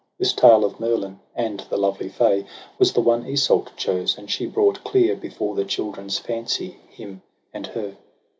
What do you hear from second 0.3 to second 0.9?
tale of